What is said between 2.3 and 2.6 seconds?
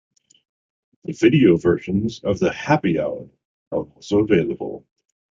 the